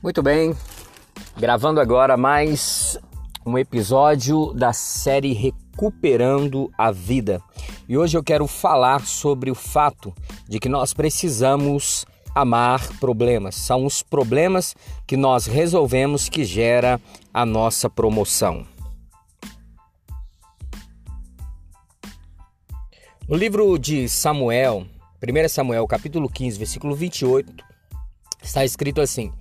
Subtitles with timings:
[0.00, 0.54] Muito bem,
[1.36, 2.96] gravando agora mais
[3.44, 7.42] um episódio da série Recuperando a Vida.
[7.88, 10.14] E hoje eu quero falar sobre o fato
[10.48, 13.56] de que nós precisamos amar problemas.
[13.56, 17.00] São os problemas que nós resolvemos que gera
[17.34, 18.64] a nossa promoção.
[23.28, 24.86] No livro de Samuel,
[25.20, 27.66] 1 Samuel, capítulo 15, versículo 28,
[28.42, 29.32] Está escrito assim: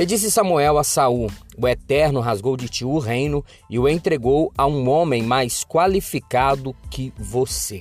[0.00, 4.50] E disse Samuel a Saul: O Eterno rasgou de ti o reino e o entregou
[4.56, 7.80] a um homem mais qualificado que você.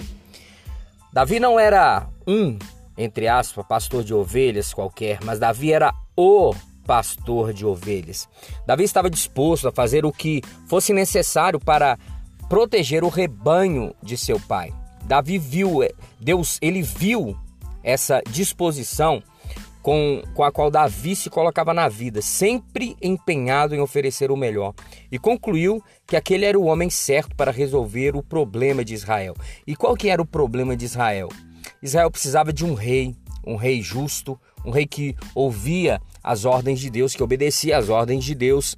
[1.14, 2.59] Davi não era um,
[2.98, 6.54] entre aspas, pastor de ovelhas qualquer, mas Davi era o
[6.86, 8.28] pastor de ovelhas.
[8.67, 11.98] Davi estava disposto a fazer o que fosse necessário para
[12.50, 14.73] proteger o rebanho de seu pai.
[15.06, 15.80] Davi viu,
[16.20, 17.38] Deus, ele viu
[17.81, 19.23] essa disposição
[19.81, 24.73] com, com a qual Davi se colocava na vida, sempre empenhado em oferecer o melhor,
[25.11, 29.35] e concluiu que aquele era o homem certo para resolver o problema de Israel.
[29.66, 31.30] E qual que era o problema de Israel?
[31.81, 36.89] Israel precisava de um rei, um rei justo, um rei que ouvia as ordens de
[36.89, 38.77] Deus, que obedecia às ordens de Deus.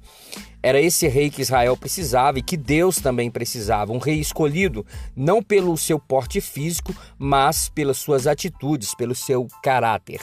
[0.62, 4.86] Era esse rei que Israel precisava e que Deus também precisava, um rei escolhido
[5.16, 10.20] não pelo seu porte físico, mas pelas suas atitudes, pelo seu caráter.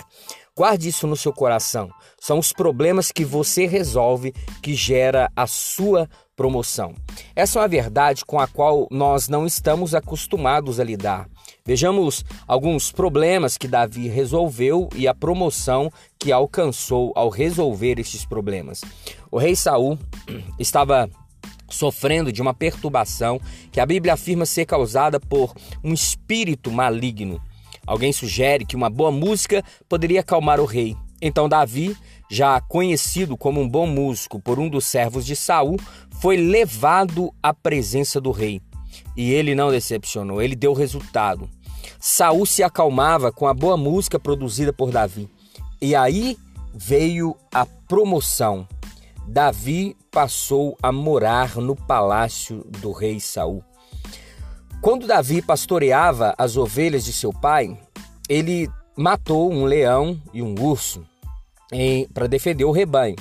[0.60, 1.90] Guarde isso no seu coração.
[2.20, 6.94] São os problemas que você resolve que gera a sua promoção.
[7.34, 11.30] Essa é uma verdade com a qual nós não estamos acostumados a lidar.
[11.66, 18.82] Vejamos alguns problemas que Davi resolveu e a promoção que alcançou ao resolver estes problemas.
[19.32, 19.98] O rei Saul
[20.60, 21.10] estava
[21.70, 23.40] sofrendo de uma perturbação
[23.72, 27.40] que a Bíblia afirma ser causada por um espírito maligno.
[27.90, 30.96] Alguém sugere que uma boa música poderia acalmar o rei.
[31.20, 31.98] Então Davi,
[32.30, 35.76] já conhecido como um bom músico por um dos servos de Saul,
[36.22, 38.62] foi levado à presença do rei.
[39.18, 41.50] E ele não decepcionou, ele deu resultado.
[42.00, 45.28] Saul se acalmava com a boa música produzida por Davi.
[45.82, 46.38] E aí
[46.72, 48.68] veio a promoção.
[49.28, 53.64] Davi passou a morar no palácio do rei Saul.
[54.82, 57.78] Quando Davi pastoreava as ovelhas de seu pai,
[58.30, 61.04] ele matou um leão e um urso
[62.14, 63.16] para defender o rebanho.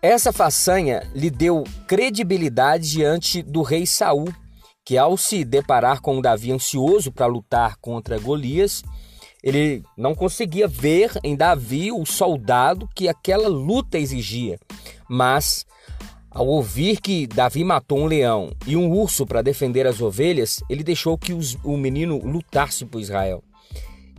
[0.00, 4.32] Essa façanha lhe deu credibilidade diante do rei Saul,
[4.84, 8.82] que ao se deparar com Davi ansioso para lutar contra Golias,
[9.42, 14.58] ele não conseguia ver em Davi o soldado que aquela luta exigia,
[15.08, 15.66] mas
[16.30, 20.84] ao ouvir que Davi matou um leão e um urso para defender as ovelhas, ele
[20.84, 23.42] deixou que os, o menino lutasse por Israel.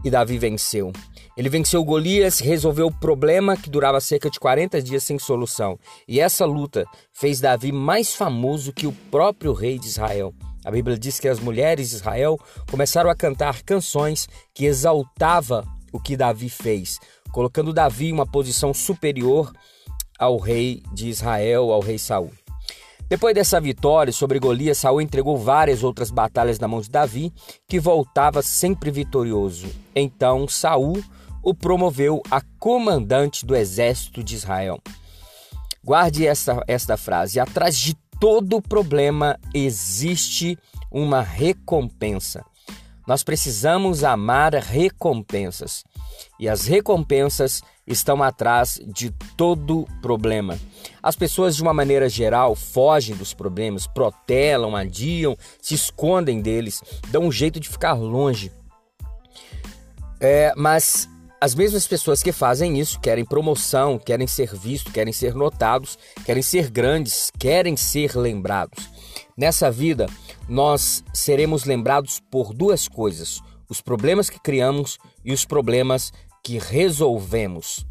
[0.07, 0.93] E Davi venceu.
[1.35, 5.77] Ele venceu Golias, resolveu o problema que durava cerca de 40 dias sem solução.
[6.07, 10.33] E essa luta fez Davi mais famoso que o próprio rei de Israel.
[10.63, 12.39] A Bíblia diz que as mulheres de Israel
[12.71, 17.01] começaram a cantar canções que exaltava o que Davi fez,
[17.33, 19.51] colocando Davi em uma posição superior
[20.17, 22.31] ao rei de Israel, ao rei Saul.
[23.09, 27.31] Depois dessa vitória sobre Golias, Saul entregou várias outras batalhas na mão de Davi,
[27.65, 29.67] que voltava sempre vitorioso.
[29.95, 31.01] Então Saul
[31.41, 34.81] o promoveu a comandante do exército de Israel.
[35.81, 40.59] Guarde esta, esta frase: atrás de todo problema existe
[40.91, 42.43] uma recompensa.
[43.07, 45.85] Nós precisamos amar recompensas.
[46.37, 50.59] E as recompensas estão atrás de todo problema.
[51.01, 57.23] As pessoas, de uma maneira geral, fogem dos problemas, protelam, adiam, se escondem deles, dão
[57.23, 58.51] um jeito de ficar longe.
[60.19, 61.07] É, mas
[61.39, 66.41] as mesmas pessoas que fazem isso querem promoção, querem ser vistos, querem ser notados, querem
[66.41, 68.89] ser grandes, querem ser lembrados.
[69.37, 70.07] Nessa vida,
[70.49, 73.39] nós seremos lembrados por duas coisas:
[73.69, 76.11] os problemas que criamos e os problemas
[76.47, 77.85] que resolvemos.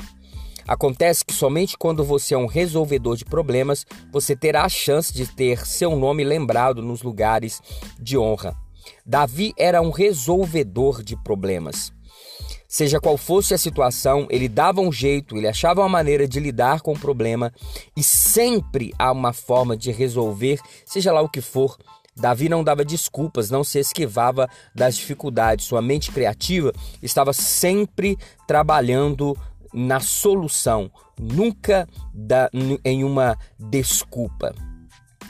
[0.67, 5.27] Acontece que somente quando você é um resolvedor de problemas, você terá a chance de
[5.27, 7.61] ter seu nome lembrado nos lugares
[8.01, 8.57] de honra.
[9.05, 11.93] Davi era um resolvedor de problemas.
[12.67, 16.81] Seja qual fosse a situação, ele dava um jeito, ele achava uma maneira de lidar
[16.81, 17.53] com o problema
[17.95, 21.77] e sempre há uma forma de resolver, seja lá o que for.
[22.17, 25.67] Davi não dava desculpas, não se esquivava das dificuldades.
[25.67, 26.73] Sua mente criativa
[27.03, 28.17] estava sempre
[28.47, 29.37] trabalhando
[29.73, 30.91] na solução,
[31.21, 32.49] nunca da,
[32.85, 34.55] em uma desculpa.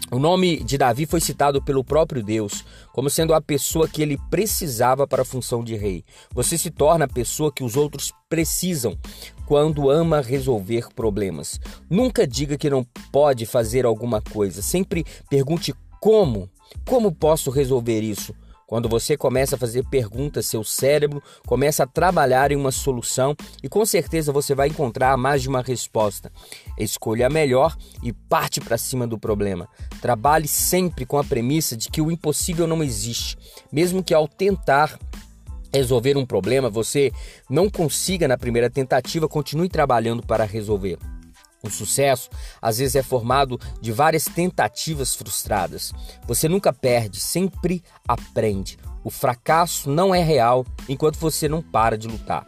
[0.08, 4.16] O nome de Davi foi citado pelo próprio Deus como sendo a pessoa que ele
[4.30, 6.04] precisava para a função de rei.
[6.32, 8.96] Você se torna a pessoa que os outros precisam
[9.46, 11.60] quando ama resolver problemas.
[11.90, 14.62] Nunca diga que não pode fazer alguma coisa.
[14.62, 16.48] Sempre pergunte como.
[16.84, 18.34] Como posso resolver isso?
[18.66, 23.68] Quando você começa a fazer perguntas, seu cérebro começa a trabalhar em uma solução e
[23.68, 26.32] com certeza você vai encontrar mais de uma resposta.
[26.76, 29.68] Escolha a melhor e parte para cima do problema.
[30.00, 33.38] Trabalhe sempre com a premissa de que o impossível não existe,
[33.70, 34.98] mesmo que ao tentar
[35.72, 37.12] resolver um problema você
[37.48, 40.98] não consiga na primeira tentativa, continue trabalhando para resolver.
[41.66, 42.30] O sucesso
[42.60, 45.92] às vezes é formado de várias tentativas frustradas.
[46.26, 48.78] Você nunca perde, sempre aprende.
[49.04, 52.46] O fracasso não é real enquanto você não para de lutar.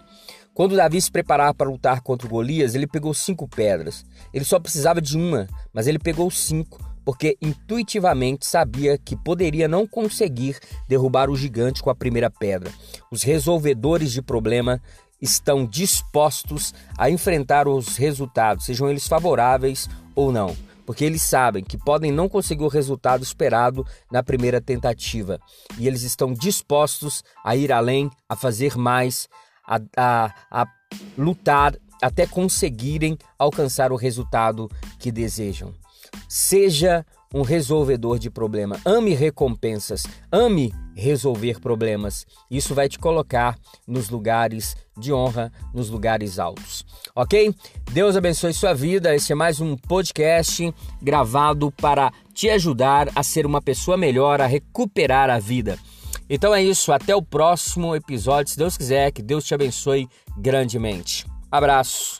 [0.59, 4.05] Quando Davi se preparava para lutar contra Golias, ele pegou cinco pedras.
[4.35, 9.87] Ele só precisava de uma, mas ele pegou cinco, porque intuitivamente sabia que poderia não
[9.87, 12.73] conseguir derrubar o gigante com a primeira pedra.
[13.09, 14.83] Os resolvedores de problema
[15.21, 20.57] estão dispostos a enfrentar os resultados, sejam eles favoráveis ou não,
[20.87, 25.41] porque eles sabem que podem não conseguir o resultado esperado na primeira tentativa
[25.79, 29.29] e eles estão dispostos a ir além, a fazer mais,
[29.67, 30.67] a, a, a
[31.17, 35.75] lutar até conseguirem alcançar o resultado que desejam.
[36.29, 38.79] Seja um resolvedor de problema.
[38.85, 42.27] Ame recompensas, ame resolver problemas.
[42.51, 46.85] Isso vai te colocar nos lugares de honra, nos lugares altos.
[47.15, 47.55] Ok?
[47.93, 49.15] Deus abençoe sua vida.
[49.15, 54.47] Esse é mais um podcast gravado para te ajudar a ser uma pessoa melhor, a
[54.47, 55.79] recuperar a vida.
[56.29, 58.53] Então é isso, até o próximo episódio.
[58.53, 61.27] Se Deus quiser, que Deus te abençoe grandemente.
[61.51, 62.19] Abraço.